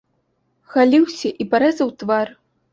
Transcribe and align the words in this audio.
Галіўся 0.77 1.33
і 1.45 1.49
парэзаў 1.55 1.95
твар. 2.03 2.37